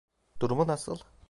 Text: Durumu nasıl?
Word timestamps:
Durumu 0.41 0.67
nasıl? 0.67 0.97